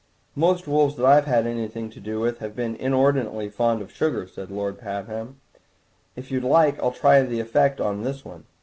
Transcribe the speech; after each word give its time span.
"Most 0.35 0.67
wolves 0.67 0.95
that 0.95 1.05
I've 1.05 1.25
had 1.25 1.45
anything 1.45 1.91
to 1.91 1.99
do 1.99 2.19
with 2.19 2.39
have 2.39 2.55
been 2.55 2.75
inordinately 2.77 3.49
fond 3.49 3.83
of 3.83 3.91
sugar," 3.91 4.25
said 4.25 4.49
Lord 4.49 4.79
Pabham; 4.79 5.39
"if 6.15 6.31
you 6.31 6.39
like 6.39 6.81
I'll 6.81 6.89
try 6.91 7.21
the 7.21 7.39
effect 7.39 7.79
on 7.79 8.01
this 8.01 8.25
one." 8.25 8.45